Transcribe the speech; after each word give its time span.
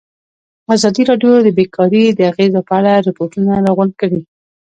ازادي 0.75 1.03
راډیو 1.09 1.31
د 1.45 1.49
بیکاري 1.57 2.03
د 2.11 2.19
اغېزو 2.31 2.61
په 2.67 2.73
اړه 2.79 2.91
ریپوټونه 3.07 3.51
راغونډ 3.65 3.93
کړي. 4.01 4.21